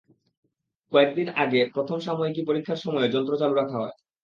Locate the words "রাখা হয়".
3.57-3.95